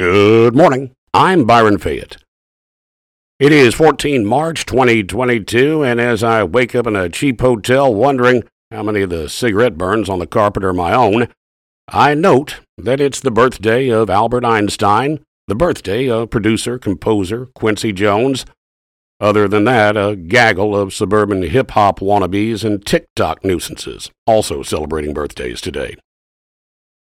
[0.00, 0.92] Good morning.
[1.12, 2.16] I'm Byron Fayette.
[3.38, 8.44] It is 14 March 2022, and as I wake up in a cheap hotel wondering
[8.70, 11.28] how many of the cigarette burns on the carpet are my own,
[11.86, 17.92] I note that it's the birthday of Albert Einstein, the birthday of producer composer Quincy
[17.92, 18.46] Jones.
[19.20, 25.12] Other than that, a gaggle of suburban hip hop wannabes and TikTok nuisances also celebrating
[25.12, 25.96] birthdays today.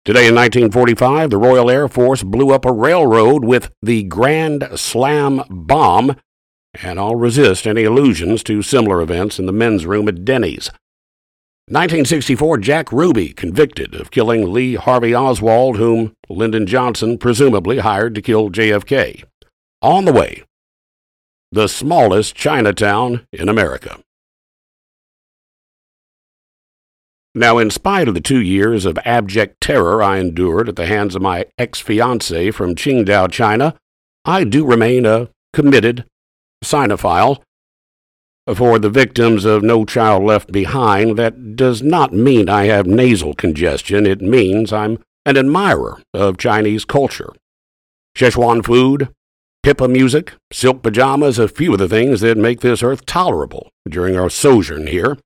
[0.08, 5.44] Today in 1945, the Royal Air Force blew up a railroad with the Grand Slam
[5.50, 6.16] bomb,
[6.82, 10.70] and I'll resist any allusions to similar events in the men's room at Denny's.
[11.68, 18.22] 1964, Jack Ruby convicted of killing Lee Harvey Oswald, whom Lyndon Johnson presumably hired to
[18.22, 19.26] kill JFK.
[19.82, 20.42] On the way,
[21.52, 24.00] the smallest Chinatown in America.
[27.38, 31.14] Now, in spite of the two years of abject terror I endured at the hands
[31.14, 33.76] of my ex fiancee from Qingdao, China,
[34.26, 36.06] I do remain a committed
[36.66, 37.44] Sinophile.
[38.56, 43.36] For the victims of No Child Left Behind, that does not mean I have nasal
[43.36, 44.08] congestion.
[44.08, 47.34] It means I'm an admirer of Chinese culture.
[48.16, 49.10] Szechuan food,
[49.62, 54.18] pipa music, silk pajamas, a few of the things that make this earth tolerable during
[54.18, 55.18] our sojourn here.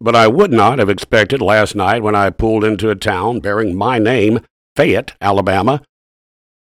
[0.00, 3.76] But I would not have expected last night when I pulled into a town bearing
[3.76, 4.40] my name,
[4.76, 5.82] Fayette, Alabama,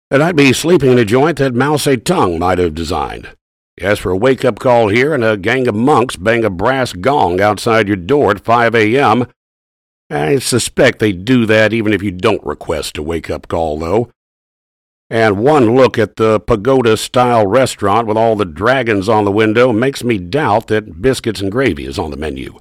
[0.09, 3.35] that I'd be sleeping in a joint that Mao Zedong might have designed.
[3.79, 6.93] As for a wake up call here and a gang of monks bang a brass
[6.93, 9.27] gong outside your door at 5 a.m.,
[10.09, 14.09] I suspect they do that even if you don't request a wake up call, though.
[15.09, 19.71] And one look at the pagoda style restaurant with all the dragons on the window
[19.71, 22.57] makes me doubt that biscuits and gravy is on the menu.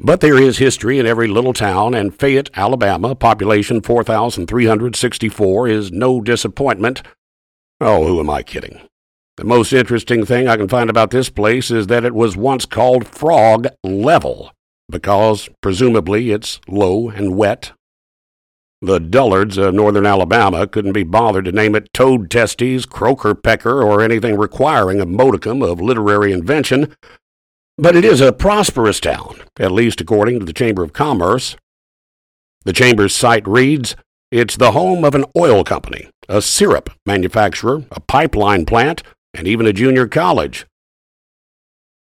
[0.00, 6.20] But there is history in every little town, and Fayette, Alabama, population 4,364, is no
[6.20, 7.02] disappointment.
[7.80, 8.80] Oh, who am I kidding?
[9.36, 12.66] The most interesting thing I can find about this place is that it was once
[12.66, 14.52] called Frog Level,
[14.88, 17.72] because presumably it's low and wet.
[18.82, 23.82] The dullards of northern Alabama couldn't be bothered to name it Toad Testes, Croaker Pecker,
[23.82, 26.94] or anything requiring a modicum of literary invention,
[27.76, 31.56] but it is a prosperous town, at least according to the Chamber of Commerce.
[32.64, 33.96] The Chamber's site reads
[34.30, 39.02] It's the home of an oil company, a syrup manufacturer, a pipeline plant,
[39.34, 40.66] and even a junior college.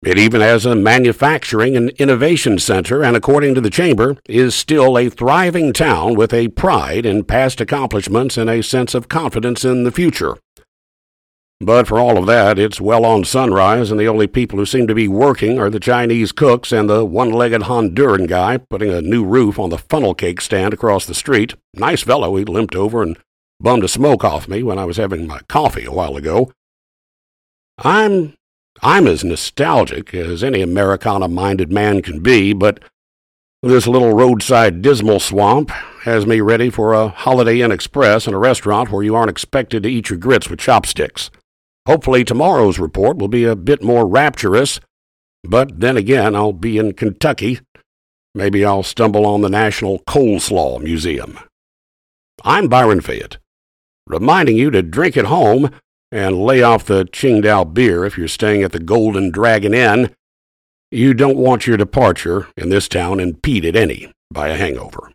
[0.03, 4.97] It even has a manufacturing and innovation center, and according to the Chamber, is still
[4.97, 9.83] a thriving town with a pride in past accomplishments and a sense of confidence in
[9.83, 10.39] the future.
[11.61, 14.87] But for all of that, it's well on sunrise, and the only people who seem
[14.87, 19.03] to be working are the Chinese cooks and the one legged Honduran guy putting a
[19.03, 21.55] new roof on the funnel cake stand across the street.
[21.75, 23.19] Nice fellow, he limped over and
[23.61, 26.53] bummed a smoke off me when I was having my coffee a while ago.
[27.79, 28.35] I'm
[28.81, 32.81] I'm as nostalgic as any Americana minded man can be, but
[33.65, 35.71] this little roadside dismal swamp
[36.03, 39.83] has me ready for a Holiday Inn Express and a restaurant where you aren't expected
[39.83, 41.31] to eat your grits with chopsticks.
[41.88, 44.78] Hopefully, tomorrow's report will be a bit more rapturous,
[45.43, 47.60] but then again, I'll be in Kentucky.
[48.34, 51.38] Maybe I'll stumble on the National Coleslaw Museum.
[52.44, 53.38] I'm Byron Fayette,
[54.06, 55.71] reminding you to drink at home
[56.12, 60.15] and lay off the Qingdao beer if you're staying at the Golden Dragon Inn.
[60.91, 65.10] You don't want your departure in this town impeded any by a hangover.